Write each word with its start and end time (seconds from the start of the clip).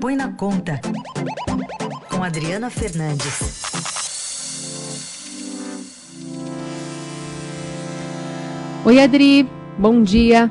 Põe 0.00 0.16
na 0.16 0.32
Conta, 0.32 0.80
com 2.08 2.24
Adriana 2.24 2.70
Fernandes. 2.70 3.62
Oi, 8.86 8.98
Adri, 8.98 9.46
bom 9.76 10.02
dia. 10.02 10.50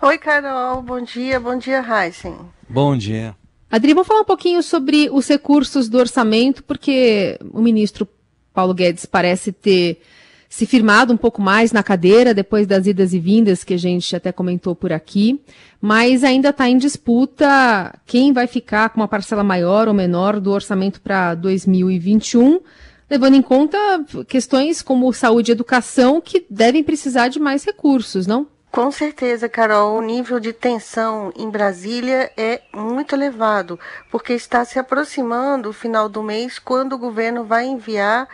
Oi, 0.00 0.16
Carol, 0.16 0.80
bom 0.80 1.00
dia, 1.00 1.40
bom 1.40 1.58
dia, 1.58 1.80
Heisen. 1.82 2.36
Bom 2.68 2.96
dia. 2.96 3.34
Adri, 3.68 3.94
vamos 3.94 4.06
falar 4.06 4.20
um 4.20 4.24
pouquinho 4.24 4.62
sobre 4.62 5.10
os 5.10 5.26
recursos 5.26 5.88
do 5.88 5.98
orçamento, 5.98 6.62
porque 6.62 7.36
o 7.52 7.60
ministro 7.60 8.06
Paulo 8.54 8.74
Guedes 8.74 9.06
parece 9.06 9.50
ter 9.50 10.00
se 10.48 10.64
firmado 10.64 11.12
um 11.12 11.16
pouco 11.16 11.42
mais 11.42 11.72
na 11.72 11.82
cadeira 11.82 12.32
depois 12.32 12.66
das 12.66 12.86
idas 12.86 13.12
e 13.12 13.18
vindas 13.18 13.62
que 13.62 13.74
a 13.74 13.78
gente 13.78 14.16
até 14.16 14.32
comentou 14.32 14.74
por 14.74 14.92
aqui, 14.92 15.40
mas 15.80 16.24
ainda 16.24 16.48
está 16.48 16.68
em 16.68 16.78
disputa 16.78 17.94
quem 18.06 18.32
vai 18.32 18.46
ficar 18.46 18.88
com 18.88 19.00
uma 19.00 19.08
parcela 19.08 19.44
maior 19.44 19.88
ou 19.88 19.94
menor 19.94 20.40
do 20.40 20.50
orçamento 20.50 21.00
para 21.00 21.34
2021, 21.34 22.60
levando 23.10 23.34
em 23.34 23.42
conta 23.42 23.78
questões 24.26 24.80
como 24.80 25.12
saúde 25.12 25.50
e 25.50 25.52
educação 25.52 26.20
que 26.20 26.46
devem 26.48 26.82
precisar 26.82 27.28
de 27.28 27.38
mais 27.38 27.64
recursos, 27.64 28.26
não? 28.26 28.46
Com 28.70 28.90
certeza, 28.92 29.48
Carol, 29.48 29.96
o 29.96 30.02
nível 30.02 30.38
de 30.38 30.52
tensão 30.52 31.32
em 31.34 31.48
Brasília 31.48 32.30
é 32.36 32.60
muito 32.74 33.14
elevado, 33.14 33.80
porque 34.10 34.34
está 34.34 34.62
se 34.62 34.78
aproximando 34.78 35.70
o 35.70 35.72
final 35.72 36.06
do 36.06 36.22
mês, 36.22 36.58
quando 36.58 36.92
o 36.92 36.98
governo 36.98 37.44
vai 37.44 37.64
enviar 37.64 38.28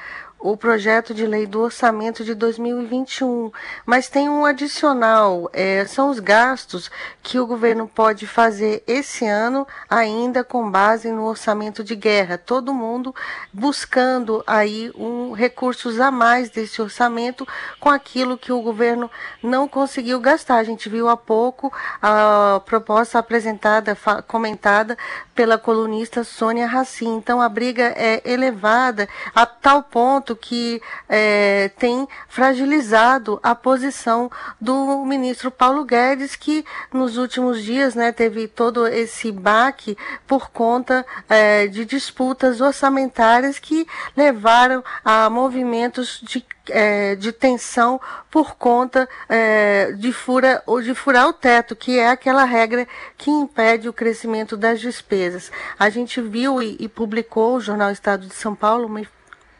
o 0.44 0.58
projeto 0.58 1.14
de 1.14 1.26
lei 1.26 1.46
do 1.46 1.62
orçamento 1.62 2.22
de 2.22 2.34
2021, 2.34 3.50
mas 3.86 4.10
tem 4.10 4.28
um 4.28 4.44
adicional, 4.44 5.48
é, 5.54 5.86
são 5.86 6.10
os 6.10 6.20
gastos 6.20 6.90
que 7.22 7.38
o 7.38 7.46
governo 7.46 7.88
pode 7.88 8.26
fazer 8.26 8.84
esse 8.86 9.24
ano 9.24 9.66
ainda 9.88 10.44
com 10.44 10.70
base 10.70 11.10
no 11.10 11.24
orçamento 11.24 11.82
de 11.82 11.96
guerra. 11.96 12.36
Todo 12.36 12.74
mundo 12.74 13.14
buscando 13.54 14.44
aí 14.46 14.92
um 14.94 15.32
recursos 15.32 15.98
a 15.98 16.10
mais 16.10 16.50
desse 16.50 16.82
orçamento 16.82 17.48
com 17.80 17.88
aquilo 17.88 18.36
que 18.36 18.52
o 18.52 18.60
governo 18.60 19.10
não 19.42 19.66
conseguiu 19.66 20.20
gastar. 20.20 20.56
A 20.56 20.64
gente 20.64 20.90
viu 20.90 21.08
há 21.08 21.16
pouco 21.16 21.72
a 22.02 22.60
proposta 22.66 23.18
apresentada, 23.18 23.96
comentada 24.28 24.98
pela 25.34 25.56
colunista 25.56 26.22
Sônia 26.22 26.66
Racim. 26.66 27.16
Então 27.16 27.40
a 27.40 27.48
briga 27.48 27.94
é 27.96 28.20
elevada 28.30 29.08
a 29.34 29.46
tal 29.46 29.82
ponto 29.82 30.33
que 30.34 30.80
é, 31.08 31.70
tem 31.78 32.08
fragilizado 32.28 33.38
a 33.42 33.54
posição 33.54 34.30
do 34.60 35.04
ministro 35.04 35.50
Paulo 35.50 35.84
Guedes, 35.84 36.36
que 36.36 36.64
nos 36.92 37.16
últimos 37.16 37.62
dias 37.62 37.94
né, 37.94 38.12
teve 38.12 38.48
todo 38.48 38.86
esse 38.86 39.30
baque 39.30 39.96
por 40.26 40.50
conta 40.50 41.04
é, 41.28 41.66
de 41.66 41.84
disputas 41.84 42.60
orçamentárias 42.60 43.58
que 43.58 43.86
levaram 44.16 44.82
a 45.04 45.28
movimentos 45.30 46.20
de 46.22 46.44
é, 46.68 47.14
de 47.14 47.32
tensão 47.32 48.00
por 48.30 48.56
conta 48.56 49.08
é, 49.28 49.92
de, 49.92 50.12
fura, 50.12 50.62
ou 50.66 50.80
de 50.80 50.94
furar 50.94 51.28
o 51.28 51.32
teto, 51.32 51.76
que 51.76 51.98
é 51.98 52.08
aquela 52.08 52.44
regra 52.44 52.86
que 53.16 53.30
impede 53.30 53.88
o 53.88 53.92
crescimento 53.92 54.56
das 54.56 54.80
despesas. 54.80 55.50
A 55.78 55.90
gente 55.90 56.20
viu 56.20 56.62
e, 56.62 56.76
e 56.80 56.88
publicou 56.88 57.56
o 57.56 57.60
Jornal 57.60 57.90
Estado 57.90 58.26
de 58.26 58.34
São 58.34 58.54
Paulo 58.54 58.86
uma 58.86 59.00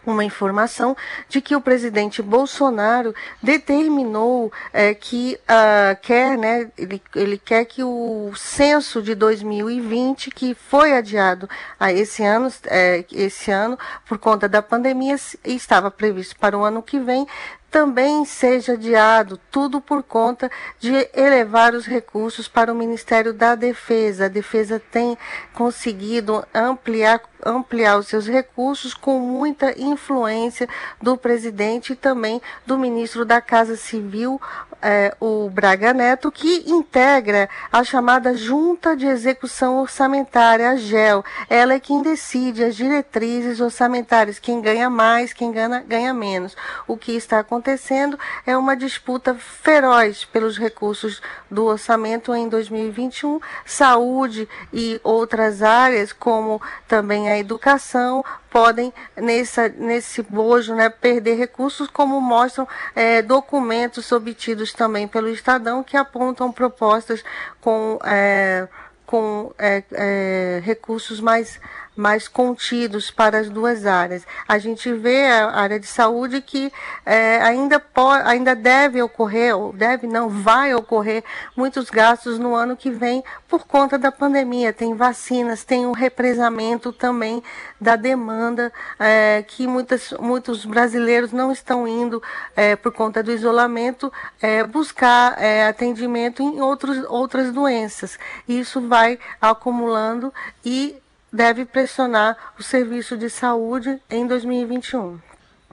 uma 0.06 0.24
informação 0.24 0.97
de 1.28 1.41
que 1.41 1.56
o 1.56 1.60
presidente 1.60 2.22
Bolsonaro 2.22 3.14
determinou 3.42 4.52
é, 4.72 4.94
que 4.94 5.38
uh, 5.42 6.00
quer, 6.02 6.36
né, 6.36 6.70
ele, 6.77 7.02
ele 7.14 7.38
quer 7.38 7.64
que 7.64 7.83
o 7.83 8.32
censo 8.36 9.02
de 9.02 9.14
2020, 9.14 10.30
que 10.30 10.55
foi 10.55 10.92
adiado 10.92 11.48
a 11.78 11.92
esse 11.92 12.22
ano, 12.22 12.52
é, 12.66 13.05
esse 13.12 13.50
ano 13.50 13.78
por 14.06 14.19
conta 14.19 14.48
da 14.48 14.62
pandemia, 14.62 15.16
estava 15.44 15.91
previsto 15.91 16.36
para 16.36 16.56
o 16.56 16.64
ano 16.64 16.82
que 16.82 16.98
vem, 16.98 17.26
também 17.75 18.25
seja 18.25 18.75
adiado, 18.75 19.37
tudo 19.51 19.81
por 19.81 20.01
conta 20.05 20.49
de 20.79 20.93
elevar 21.12 21.75
os 21.75 21.87
recursos 21.87 22.47
para 22.47 22.73
o 22.73 22.77
Ministério 22.77 23.35
da 23.35 23.57
Defesa. 23.57 24.27
A 24.27 24.29
Defesa 24.29 24.81
tem 24.93 25.19
conseguido 25.53 26.47
ampliar, 26.55 27.21
ampliar 27.45 27.99
os 27.99 28.07
seus 28.07 28.29
recursos 28.29 28.95
com 28.95 29.19
muita 29.19 29.77
influência 29.77 30.69
do 31.03 31.17
presidente 31.17 31.95
e 31.95 31.97
também 31.97 32.41
do 32.65 32.79
ministro 32.79 33.25
da 33.25 33.41
Casa 33.41 33.75
Civil, 33.75 34.41
é, 34.84 35.17
o 35.19 35.49
Braga 35.49 35.95
Neto, 35.95 36.31
que 36.31 36.62
integra 36.67 37.49
a 37.72 37.83
chamada 37.83 38.37
Junta 38.37 38.95
de 38.95 39.06
Execução 39.06 39.81
Orçamentária, 39.81 40.69
a 40.69 40.77
GEL. 40.77 41.25
Ela 41.49 41.72
é 41.72 41.81
quem 41.81 42.03
decide 42.03 42.62
as 42.62 42.77
diretrizes 42.77 43.61
orçamentárias, 43.61 44.39
quem 44.39 44.61
ganha 44.61 44.91
mais, 44.91 45.33
quem 45.33 45.50
ganha, 45.50 45.83
ganha 45.89 46.12
menos. 46.12 46.55
O 46.87 46.99
que 46.99 47.12
está 47.12 47.39
acontecendo 47.39 48.19
é 48.47 48.55
uma 48.55 48.77
disputa 48.77 49.34
feroz 49.34 50.27
pelos 50.27 50.59
recursos 50.59 51.23
do 51.50 51.65
orçamento 51.65 52.34
em 52.34 52.47
2021, 52.47 53.41
saúde 53.65 54.47
e 54.71 55.00
outras 55.03 55.62
áreas, 55.62 56.12
como 56.12 56.61
também 56.87 57.31
a 57.31 57.39
educação, 57.39 58.23
podem, 58.54 58.94
nessa, 59.16 59.69
nesse 59.69 60.22
bojo, 60.22 60.76
né, 60.76 60.88
perder 60.88 61.34
recursos, 61.34 61.88
como 61.88 62.20
mostram 62.20 62.69
é, 62.94 63.20
documentos 63.20 64.12
obtidos 64.12 64.72
também 64.72 65.09
pelo 65.09 65.28
Estadão, 65.28 65.82
que 65.82 65.97
apontam 65.97 66.53
propostas 66.53 67.25
com, 67.60 67.98
é, 68.04 68.69
com 69.04 69.53
é, 69.59 69.82
é 69.91 70.62
recursos 70.62 71.19
mais 71.19 71.59
mais 71.97 72.28
contidos 72.28 73.10
para 73.10 73.38
as 73.38 73.49
duas 73.49 73.87
áreas. 73.87 74.27
A 74.47 74.59
gente 74.59 74.93
vê 74.93 75.27
a 75.27 75.50
área 75.50 75.78
de 75.78 75.87
saúde 75.87 76.41
que 76.41 76.72
é, 77.05 77.41
ainda, 77.43 77.78
pode, 77.78 78.28
ainda 78.28 78.55
deve 78.55 79.00
ocorrer, 79.03 79.56
ou 79.56 79.72
deve 79.72 80.06
não, 80.06 80.28
vai 80.28 80.75
ocorrer 80.75 81.22
muitos 81.56 81.91
gastos 81.91 82.38
no 82.38 82.55
ano 82.55 82.77
que 82.77 82.91
vem 82.91 83.22
por 83.49 83.66
conta 83.66 83.99
da 83.99 84.10
pandemia. 84.10 84.72
Tem 84.72 84.94
vacinas, 84.94 85.65
tem 85.65 85.87
um 85.87 85.93
represamento 85.93 86.93
também 86.93 87.43
da 87.81 87.97
demanda 87.97 88.72
é, 88.99 89.44
que 89.47 89.66
muitas, 89.66 90.12
muitos 90.12 90.65
brasileiros 90.65 91.32
não 91.32 91.53
estão 91.53 91.87
indo 91.87 92.22
é, 92.56 92.75
por 92.76 92.93
conta 92.93 93.22
do 93.22 93.31
isolamento 93.31 94.12
é, 94.41 94.65
buscar 94.65 95.41
é, 95.41 95.66
atendimento 95.66 96.43
em 96.43 96.61
outros, 96.61 97.05
outras 97.09 97.53
doenças. 97.53 98.19
Isso 98.49 98.81
vai 98.81 99.19
acumulando 99.41 100.32
e 100.65 100.97
deve 101.34 101.65
pressionar 101.65 102.55
o 102.59 102.62
serviço 102.62 103.17
de 103.17 103.28
saúde 103.28 104.00
em 104.09 104.27
2021. 104.27 105.19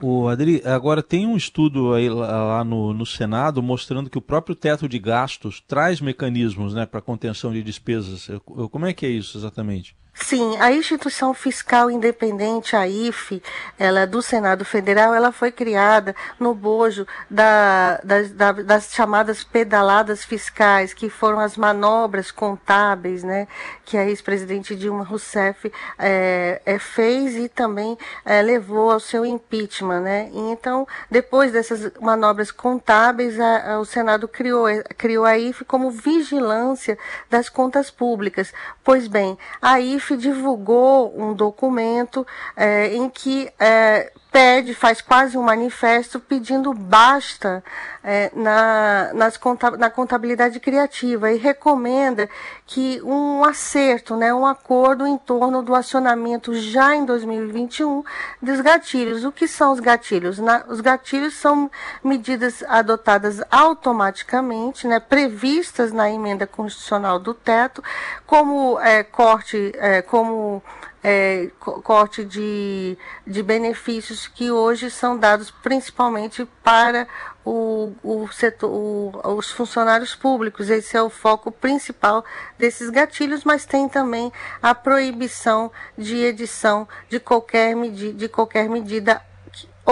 O 0.02 0.26
Adri, 0.26 0.60
agora 0.64 1.00
tem 1.00 1.24
um 1.28 1.36
estudo 1.36 1.94
aí 1.94 2.08
lá 2.08 2.64
no, 2.64 2.92
no, 2.92 3.06
Senado 3.06 3.62
mostrando 3.62 4.10
que 4.10 4.18
o 4.18 4.22
próprio 4.22 4.56
teto 4.56 4.88
de 4.88 4.98
gastos 4.98 5.60
traz 5.60 6.00
mecanismos 6.00 6.74
né, 6.74 6.84
para 6.84 7.00
contenção 7.00 7.52
de 7.52 7.62
despesas. 7.62 8.28
Como 8.44 8.84
é 8.84 8.92
que 8.92 9.06
é 9.06 9.08
isso 9.08 9.38
exatamente? 9.38 9.94
Sim, 10.14 10.56
a 10.60 10.70
instituição 10.70 11.32
fiscal 11.32 11.90
independente, 11.90 12.76
a 12.76 12.86
IFE, 12.86 13.42
ela 13.78 14.00
é 14.00 14.06
do 14.06 14.20
Senado 14.20 14.62
Federal, 14.62 15.14
ela 15.14 15.32
foi 15.32 15.50
criada 15.50 16.14
no 16.38 16.54
bojo 16.54 17.06
da, 17.30 17.98
das, 18.04 18.30
da, 18.30 18.52
das 18.52 18.92
chamadas 18.92 19.42
pedaladas 19.42 20.22
fiscais, 20.22 20.92
que 20.92 21.08
foram 21.08 21.40
as 21.40 21.56
manobras 21.56 22.30
contábeis, 22.30 23.24
né, 23.24 23.48
que 23.86 23.96
a 23.96 24.04
ex-presidente 24.06 24.76
Dilma 24.76 25.02
Rousseff 25.02 25.72
é, 25.98 26.60
é, 26.66 26.78
fez 26.78 27.34
e 27.34 27.48
também 27.48 27.96
é, 28.24 28.42
levou 28.42 28.90
ao 28.90 29.00
seu 29.00 29.24
impeachment, 29.24 30.00
né. 30.00 30.30
E 30.30 30.38
então, 30.38 30.86
depois 31.10 31.52
dessas 31.52 31.90
manobras 32.00 32.50
contábeis, 32.50 33.40
a, 33.40 33.72
a, 33.72 33.80
o 33.80 33.84
Senado 33.86 34.28
criou, 34.28 34.66
criou 34.98 35.24
a 35.24 35.38
IFE 35.38 35.64
como 35.64 35.90
vigilância 35.90 36.98
das 37.30 37.48
contas 37.48 37.90
públicas. 37.90 38.52
Pois 38.84 39.08
bem, 39.08 39.38
a 39.60 39.80
IFE 39.80 40.01
Divulgou 40.16 41.12
um 41.16 41.34
documento 41.34 42.26
é, 42.56 42.94
em 42.94 43.08
que 43.08 43.50
é, 43.58 44.12
pede, 44.32 44.74
faz 44.74 45.02
quase 45.02 45.36
um 45.36 45.42
manifesto 45.42 46.18
pedindo 46.18 46.72
basta 46.72 47.62
é, 48.02 48.32
na, 48.34 49.10
nas 49.12 49.38
na 49.78 49.90
contabilidade 49.90 50.58
criativa 50.58 51.30
e 51.30 51.36
recomenda 51.36 52.28
que 52.66 53.00
um 53.02 53.44
acerto, 53.44 54.16
né, 54.16 54.32
um 54.32 54.46
acordo 54.46 55.06
em 55.06 55.18
torno 55.18 55.62
do 55.62 55.74
acionamento 55.74 56.54
já 56.54 56.96
em 56.96 57.04
2021 57.04 58.02
dos 58.40 58.60
gatilhos. 58.62 59.22
O 59.24 59.30
que 59.30 59.46
são 59.46 59.72
os 59.72 59.80
gatilhos? 59.80 60.38
Na, 60.38 60.64
os 60.66 60.80
gatilhos 60.80 61.34
são 61.34 61.70
medidas 62.02 62.64
adotadas 62.66 63.42
automaticamente, 63.50 64.86
né, 64.86 64.98
previstas 64.98 65.92
na 65.92 66.10
emenda 66.10 66.46
constitucional 66.46 67.18
do 67.18 67.34
teto, 67.34 67.84
como 68.26 68.80
é, 68.80 69.02
corte, 69.02 69.72
é, 69.76 70.00
como 70.00 70.62
é, 71.02 71.50
corte 71.58 72.24
de, 72.24 72.96
de 73.26 73.42
benefícios 73.42 74.28
que 74.28 74.50
hoje 74.50 74.90
são 74.90 75.18
dados 75.18 75.50
principalmente 75.50 76.46
para 76.62 77.08
o, 77.44 77.92
o 78.04 78.28
setor, 78.32 78.70
o, 78.70 79.36
os 79.36 79.50
funcionários 79.50 80.14
públicos. 80.14 80.70
Esse 80.70 80.96
é 80.96 81.02
o 81.02 81.10
foco 81.10 81.50
principal 81.50 82.24
desses 82.58 82.88
gatilhos, 82.88 83.44
mas 83.44 83.66
tem 83.66 83.88
também 83.88 84.32
a 84.62 84.74
proibição 84.74 85.72
de 85.98 86.16
edição 86.16 86.86
de 87.08 87.18
qualquer, 87.18 87.74
medi 87.74 88.12
de 88.12 88.28
qualquer 88.28 88.68
medida 88.68 89.20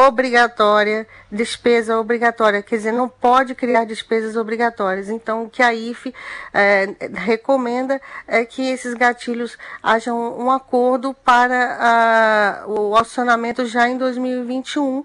obrigatória, 0.06 1.06
despesa 1.30 1.98
obrigatória, 1.98 2.62
quer 2.62 2.76
dizer, 2.76 2.92
não 2.92 3.08
pode 3.08 3.54
criar 3.54 3.84
despesas 3.84 4.36
obrigatórias. 4.36 5.08
Então, 5.08 5.44
o 5.44 5.50
que 5.50 5.62
a 5.62 5.72
IFE 5.72 6.14
é, 6.52 6.94
recomenda 7.14 8.00
é 8.26 8.44
que 8.44 8.62
esses 8.70 8.94
gatilhos 8.94 9.56
hajam 9.82 10.38
um 10.38 10.50
acordo 10.50 11.14
para 11.14 11.76
a, 11.80 12.66
o 12.66 12.96
acionamento 12.96 13.64
já 13.66 13.88
em 13.88 13.98
2021. 13.98 15.04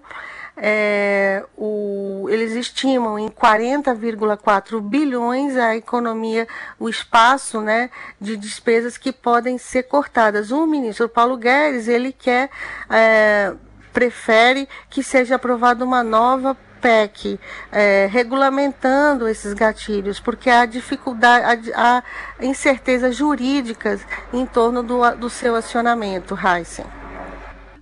É, 0.58 1.44
o, 1.58 2.28
eles 2.30 2.54
estimam 2.54 3.20
em 3.20 3.28
40,4 3.28 4.80
bilhões 4.80 5.58
a 5.58 5.76
economia, 5.76 6.48
o 6.80 6.88
espaço 6.88 7.60
né, 7.60 7.90
de 8.22 8.38
despesas 8.38 8.98
que 8.98 9.12
podem 9.12 9.58
ser 9.58 9.84
cortadas. 9.84 10.52
O 10.52 10.66
ministro 10.66 11.10
Paulo 11.10 11.36
Guedes 11.36 11.90
ele 11.90 12.14
quer 12.14 12.50
é, 12.90 13.54
prefere 13.96 14.68
que 14.90 15.02
seja 15.02 15.36
aprovada 15.36 15.86
uma 15.86 16.04
nova 16.04 16.56
PEC 16.82 17.40
é, 17.72 18.08
regulamentando 18.12 19.26
esses 19.26 19.54
gatilhos, 19.54 20.20
porque 20.20 20.50
há 20.50 20.66
dificuldade, 20.66 21.72
há, 21.74 22.04
há 22.38 22.46
incertezas 22.46 23.16
jurídicas 23.16 24.02
em 24.34 24.46
torno 24.46 24.84
do, 24.84 25.10
do 25.16 25.30
seu 25.30 25.56
acionamento, 25.56 26.38
Heisen. 26.38 26.86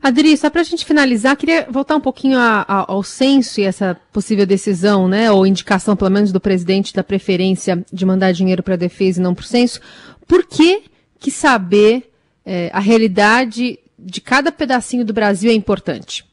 Adri, 0.02 0.38
só 0.38 0.50
para 0.50 0.62
a 0.62 0.66
gente 0.66 0.86
finalizar, 0.86 1.36
queria 1.36 1.66
voltar 1.70 1.96
um 1.96 2.02
pouquinho 2.02 2.38
a, 2.38 2.64
a, 2.68 2.92
ao 2.92 3.02
censo 3.02 3.60
e 3.60 3.64
essa 3.64 3.98
possível 4.12 4.46
decisão, 4.46 5.08
né, 5.08 5.32
ou 5.32 5.48
indicação, 5.48 5.96
pelo 5.96 6.12
menos, 6.12 6.32
do 6.32 6.40
presidente 6.40 6.94
da 6.94 7.04
preferência 7.04 7.84
de 7.92 8.06
mandar 8.06 8.34
dinheiro 8.34 8.62
para 8.62 8.76
a 8.76 8.78
defesa 8.78 9.20
e 9.20 9.24
não 9.24 9.34
para 9.34 9.44
o 9.44 9.48
censo. 9.48 9.82
Por 10.28 10.46
que, 10.46 10.84
que 11.20 11.32
saber 11.32 12.12
é, 12.46 12.70
a 12.74 12.80
realidade 12.80 13.80
de 14.04 14.22
cada 14.22 14.52
pedacinho 14.52 15.06
do 15.06 15.14
Brasil 15.14 15.50
é 15.50 15.54
importante? 15.54 16.26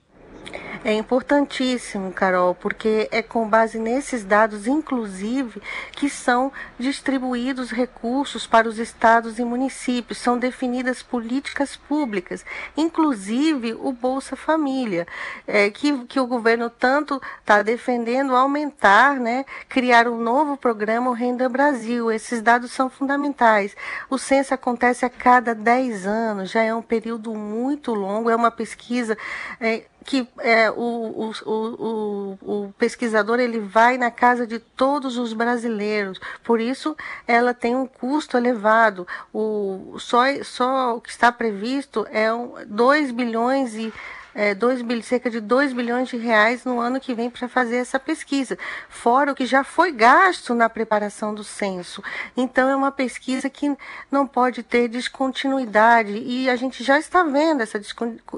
É 0.82 0.94
importantíssimo, 0.94 2.10
Carol, 2.10 2.54
porque 2.54 3.06
é 3.12 3.20
com 3.20 3.46
base 3.46 3.78
nesses 3.78 4.24
dados, 4.24 4.66
inclusive, 4.66 5.60
que 5.92 6.08
são 6.08 6.50
distribuídos 6.78 7.70
recursos 7.70 8.46
para 8.46 8.66
os 8.66 8.78
estados 8.78 9.38
e 9.38 9.44
municípios, 9.44 10.16
são 10.16 10.38
definidas 10.38 11.02
políticas 11.02 11.76
públicas, 11.76 12.46
inclusive 12.74 13.74
o 13.74 13.92
Bolsa 13.92 14.36
Família, 14.36 15.06
é, 15.46 15.68
que, 15.68 16.06
que 16.06 16.18
o 16.18 16.26
governo 16.26 16.70
tanto 16.70 17.20
está 17.40 17.60
defendendo 17.60 18.34
aumentar, 18.34 19.20
né, 19.20 19.44
criar 19.68 20.08
um 20.08 20.18
novo 20.18 20.56
programa, 20.56 21.10
o 21.10 21.14
Renda 21.14 21.46
Brasil. 21.46 22.10
Esses 22.10 22.40
dados 22.40 22.72
são 22.72 22.88
fundamentais. 22.88 23.76
O 24.08 24.16
censo 24.16 24.54
acontece 24.54 25.04
a 25.04 25.10
cada 25.10 25.54
10 25.54 26.06
anos, 26.06 26.50
já 26.50 26.62
é 26.62 26.74
um 26.74 26.80
período 26.80 27.34
muito 27.34 27.92
longo, 27.92 28.30
é 28.30 28.34
uma 28.34 28.50
pesquisa. 28.50 29.18
É, 29.60 29.82
que 30.04 30.26
é, 30.38 30.70
o, 30.70 30.74
o, 30.74 31.32
o, 31.46 32.38
o, 32.42 32.74
pesquisador 32.78 33.38
ele 33.38 33.60
vai 33.60 33.98
na 33.98 34.10
casa 34.10 34.46
de 34.46 34.58
todos 34.58 35.18
os 35.18 35.32
brasileiros, 35.32 36.18
por 36.42 36.60
isso 36.60 36.96
ela 37.26 37.52
tem 37.52 37.76
um 37.76 37.86
custo 37.86 38.36
elevado. 38.36 39.06
O, 39.32 39.96
só, 39.98 40.22
só 40.42 40.96
o 40.96 41.00
que 41.00 41.10
está 41.10 41.30
previsto 41.30 42.06
é 42.10 42.28
2 42.66 43.10
bilhões 43.10 43.74
e 43.74 43.92
é, 44.34 44.54
dois, 44.54 44.84
cerca 45.04 45.30
de 45.30 45.40
2 45.40 45.72
bilhões 45.72 46.08
de 46.08 46.16
reais 46.16 46.64
no 46.64 46.80
ano 46.80 47.00
que 47.00 47.14
vem 47.14 47.30
para 47.30 47.48
fazer 47.48 47.76
essa 47.76 47.98
pesquisa, 47.98 48.58
fora 48.88 49.32
o 49.32 49.34
que 49.34 49.46
já 49.46 49.64
foi 49.64 49.92
gasto 49.92 50.54
na 50.54 50.68
preparação 50.68 51.34
do 51.34 51.44
censo. 51.44 52.02
Então, 52.36 52.68
é 52.68 52.76
uma 52.76 52.92
pesquisa 52.92 53.48
que 53.48 53.74
não 54.10 54.26
pode 54.26 54.62
ter 54.62 54.88
descontinuidade. 54.88 56.12
E 56.12 56.48
a 56.48 56.56
gente 56.56 56.82
já 56.82 56.98
está 56.98 57.22
vendo 57.22 57.62
essa 57.62 57.80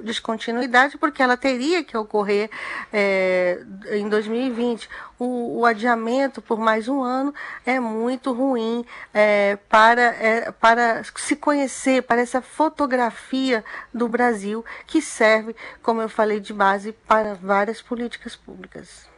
descontinuidade 0.03 0.97
porque 0.99 1.23
ela 1.23 1.37
teria 1.37 1.83
que 1.85 1.97
ocorrer 1.97 2.51
é, 2.93 3.61
em 3.93 4.09
2020 4.09 4.89
o, 5.23 5.61
o, 5.61 5.67
adiamento 5.67 6.43
por 6.43 6.59
mais 6.59 6.89
um 6.89 7.01
ano 7.01 7.33
é 7.65 7.79
muito 7.79 8.33
ruim 8.33 8.85
é, 9.15 9.57
para, 9.69 10.03
é, 10.03 10.51
para 10.51 11.05
se 11.17 11.37
conhecer, 11.37 12.03
para 12.03 12.21
essa 12.21 12.43
fotografia 12.43 13.65
do 13.95 14.09
Brasil 14.09 14.65
que 14.85 15.01
serve, 15.01 15.55
como 15.83 16.01
eu 16.01 16.09
falei, 16.09 16.41
de 16.41 16.53
base 16.53 16.93
para 16.93 17.35
várias 17.35 17.83
políticas 17.83 18.37
públicas. 18.37 19.11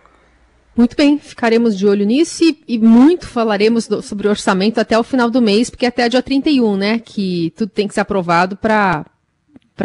Muito 0.76 0.96
bem, 0.96 1.18
ficaremos 1.18 1.78
de 1.78 1.86
olho 1.86 2.04
nisso 2.04 2.42
e, 2.42 2.64
e 2.66 2.78
muito 2.78 3.28
falaremos 3.28 3.86
do, 3.86 4.02
sobre 4.02 4.26
o 4.26 4.30
orçamento 4.30 4.80
até 4.80 4.98
o 4.98 5.04
final 5.04 5.30
do 5.30 5.40
mês, 5.40 5.70
porque 5.70 5.86
até 5.86 6.08
dia 6.08 6.22
31, 6.22 6.76
né, 6.76 6.98
que 6.98 7.52
tudo 7.56 7.70
tem 7.70 7.86
que 7.86 7.94
ser 7.94 8.00
aprovado 8.00 8.56
para 8.56 9.04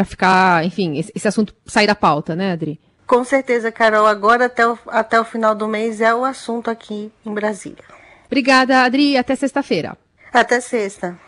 ficar, 0.04 0.64
enfim, 0.64 0.98
esse, 0.98 1.12
esse 1.14 1.28
assunto 1.28 1.54
sair 1.64 1.86
da 1.86 1.94
pauta, 1.94 2.34
né, 2.34 2.52
Adri? 2.52 2.80
Com 3.06 3.24
certeza, 3.24 3.70
Carol. 3.70 4.06
Agora 4.06 4.46
até 4.46 4.66
o, 4.66 4.78
até 4.86 5.20
o 5.20 5.24
final 5.24 5.54
do 5.54 5.68
mês 5.68 6.00
é 6.00 6.14
o 6.14 6.24
assunto 6.24 6.70
aqui 6.70 7.10
em 7.24 7.34
Brasília. 7.34 7.84
Obrigada, 8.26 8.82
Adri. 8.82 9.16
Até 9.16 9.34
sexta-feira. 9.34 9.96
Até 10.32 10.60
sexta. 10.60 11.18